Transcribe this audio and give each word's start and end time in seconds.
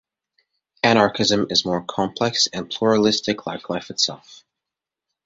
Anarchism 0.81 1.45
is 1.51 1.63
more 1.63 1.83
complex 1.83 2.47
and 2.51 2.67
pluralistic, 2.67 3.45
like 3.45 3.69
life 3.69 3.91
itself. 3.91 4.43